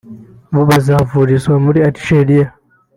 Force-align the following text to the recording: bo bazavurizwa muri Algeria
bo 0.53 0.61
bazavurizwa 0.69 1.55
muri 1.65 1.79
Algeria 1.87 2.47